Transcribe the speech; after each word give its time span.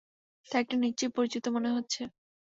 তারিখটা 0.47 0.75
নিশ্চয়ই 0.77 1.15
পরিচিত 1.17 1.45
মনে 1.47 1.69
হচ্ছে। 1.69 2.01